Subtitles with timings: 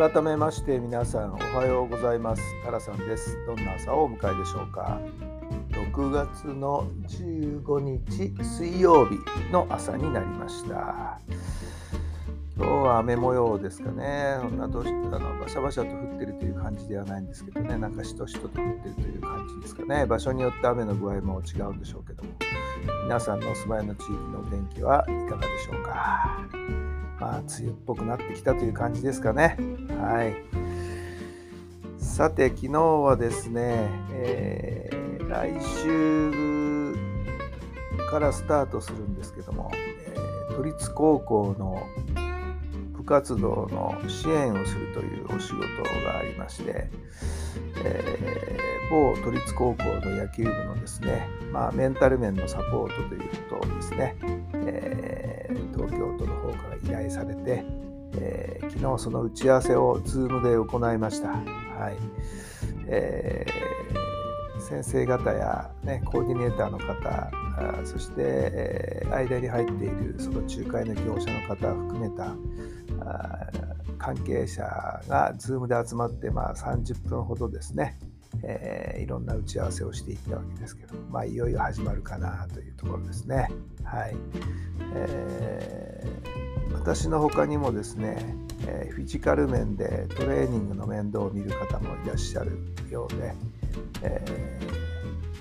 [0.00, 2.42] 改めまして皆さんおはようございます。
[2.64, 3.36] タラさんです。
[3.44, 4.98] どんな朝をお迎えでしょうか。
[5.72, 9.18] 6月の15日水曜日
[9.52, 11.20] の朝になりました。
[12.56, 14.38] 今日は雨模様ですかね。
[14.40, 17.76] そんなどうしあのバシャバシャと降ってるという感じではないんですけどね。
[17.76, 20.06] なんかしとしとと降ってるという感じですかね。
[20.06, 22.30] 場所によって雨の具合も違うんでしょうけども。
[23.04, 26.79] 皆さんのお住まいの地域のお天気はいかがでしょうか。
[27.40, 29.56] あ、梅雨っぽくなってきたという感じですかね。
[29.98, 30.34] はい。
[31.98, 36.94] さて、昨日はですね、えー、来週
[38.10, 41.82] からスタートするんですけども、えー、都立高校の
[43.10, 45.60] 活動の支援をするというお仕事
[46.04, 46.88] がありまして、
[47.84, 54.14] えー、某都立高校の野球部のですね、まあ、メンタル面のサポートということをですね、
[54.54, 57.64] えー、東京都の方から依頼されて、
[58.14, 61.30] えー、昨日その打ち合わせを Zoom で行いました。
[61.30, 61.96] はい
[62.86, 67.40] えー、先生方や、ね、コーディネーターの方
[67.84, 72.34] そして、えー、間に入っているその仲介の業者の方含めた
[73.98, 74.62] 関係者
[75.08, 77.98] が Zoom で集まって、まあ、30分ほどですね、
[78.42, 83.48] えー、いろんな打ち合わせをしていったわけですけど、まあ、いよいよ始まるかなというところですね。
[83.84, 84.16] はい
[84.94, 88.34] えー、私の他にもですね、
[88.66, 92.58] えー、フィジカル面でトレーニングの面倒を見る方もいらっしゃる
[92.88, 93.34] ようで、
[94.02, 94.58] え、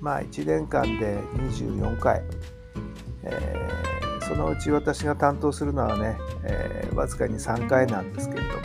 [0.00, 2.22] まあ1年間で24回、
[3.24, 3.91] えー、
[4.28, 8.62] そのうち私が担当するのはね、えー、わずかに3回なんですけれども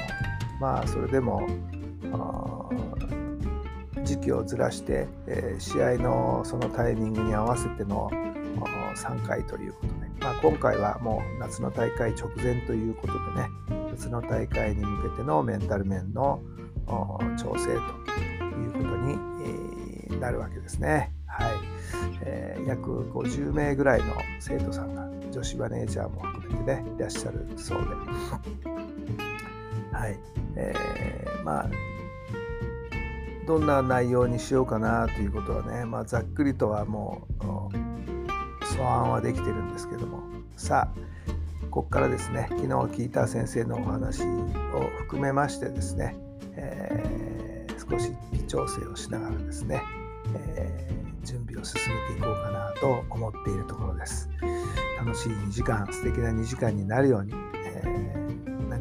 [0.59, 1.47] まあそれでも
[4.03, 8.09] 時期をずらして、えー、試合のそのタイミングに合わせての
[8.95, 13.49] 3回ということで、まあ、今回はもう夏の大会直前ということでね
[13.91, 16.41] 夏の大会に向けてのメンタル面の
[17.37, 17.75] 調整とい
[18.67, 19.17] うことに、
[20.19, 21.16] なるわけですね。
[21.37, 21.57] はい。
[22.21, 27.85] えー、約50名ぐらいの生徒さんが女子マネージャーも含めてねいらっしゃるそうで、
[29.95, 30.19] はい。
[30.55, 31.69] えー、まあ
[33.45, 40.23] どんな内容にしようかなということはね、まあ、ざっくりとはもう素案はできてるんですけども。
[40.57, 41.17] さあ
[41.69, 46.15] ここからですね昨日聞いた先生のお話を含めましてですね、
[46.55, 49.83] えー、少し微調整をしながらですね、
[50.57, 54.29] えー、準備を進めていこうかなと思っているところです。
[54.97, 58.17] 楽しい2時間素敵な2時間になるように、えー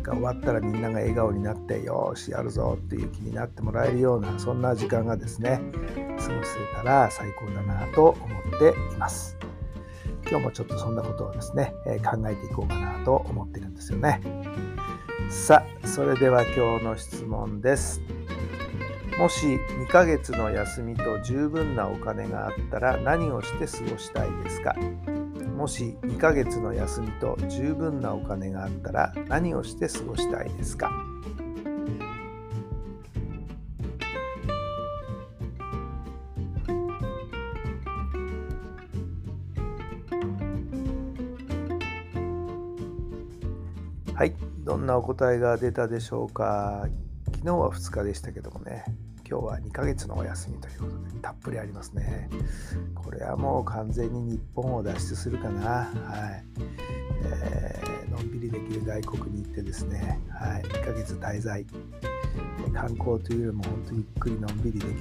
[0.06, 5.60] か終わったらみんなが笑顔になってよしやるぞっていう気になってもらえるようなそんな時間がですね
[5.94, 9.36] 過ごせたら最高だなと思っています。
[10.28, 14.20] 今日もちょっとそんなことをですね、え考えていこうかなと思ってるんですよね。
[15.30, 18.00] さあそれでは今日の質問です。
[19.18, 24.76] もし2ヶ月の休みと十分なお金があったら何をして過ごしたいですか？
[25.56, 30.90] もし2ヶ月の休みと十分なお金があったら何をして過ごしたいですか？
[44.14, 46.86] はい、どんなお答えが出たでしょうか？
[47.26, 48.84] 昨日は2日でしたけどもね、
[49.28, 52.30] 今日は2ヶ月のお休みということでたっぷりありますね。
[52.94, 55.62] これはもう完全に日本を脱出するかな。
[55.70, 55.86] は
[56.30, 56.44] い。
[57.24, 61.66] えー、のんびりできる外国に行ってですね、はい、2ヶ月滞在。
[62.72, 64.94] 観光というよりも本当にゆっくりのんびりできる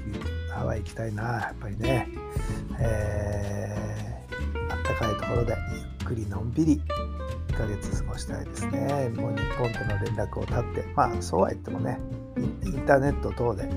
[0.50, 2.08] ハワイ行きたいな、やっぱりね。
[2.80, 6.82] えー、あったかいところでゆっくりのんびり
[7.50, 9.10] 1ヶ月過ごしたいですね。
[9.16, 12.00] もう日本との連絡を絶って、まあそうは言ってもね、
[12.64, 13.70] インターネット等で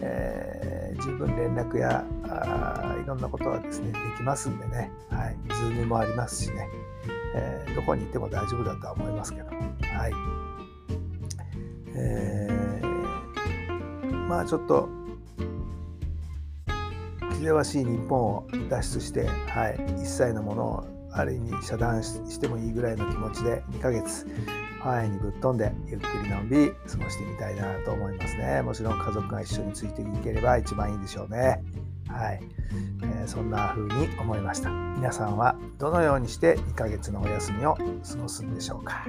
[0.00, 6.68] えー、十分連絡やあいろんなことがですねできますんでね、はい、Zoom もありますしね、
[7.34, 10.38] えー、どこにいても大丈夫だとは思いますけど、はい。
[12.00, 14.88] えー、まあちょっと
[17.38, 24.26] 気ぜわしい日本を脱出して、はい、一切のものをある意味遮断してもいいぐらいの気持ちで2ヶ月
[24.80, 28.62] ハワイにぶっ飛んでゆっくりのんびり過ごしてみたいなと思いますね。
[28.62, 31.62] もちろん家族が一緒についていければ一番いいでしょうね。
[32.08, 32.40] はい、
[33.02, 34.70] えー、そんな風に思いました。
[34.70, 39.04] 皆さんはどのようにして2ヶ月のお休みを過ごすんでしょうか。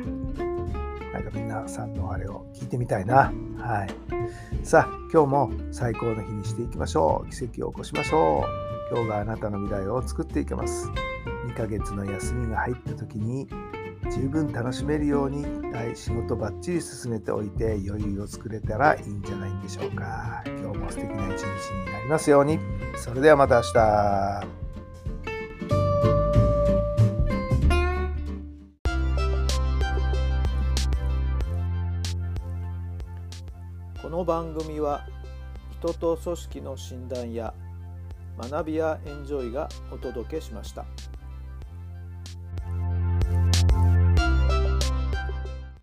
[1.14, 3.32] なんか皆さんのあれを聞いてみたいな。
[3.58, 4.66] はい。
[4.66, 7.30] さあ今日も最高の日にしていきましょう。
[7.30, 8.44] 奇跡を起こしましょ
[8.92, 8.96] う。
[8.96, 10.90] 今日があなたの未来を作っていけます。
[11.48, 13.48] 2ヶ月の休みが入った時に
[14.12, 15.46] 十分楽しめるように
[15.96, 20.44] 仕事ばっちり進めておいて余裕を作れたらいいんじゃないんでしょうか。
[20.46, 22.60] 今日も素敵な一日になりますように。
[22.98, 24.48] それではまた明日。
[34.02, 35.06] この番組は
[35.80, 37.54] 人と組織の診断や
[38.38, 40.86] 学びやエンジョイがお届けしました。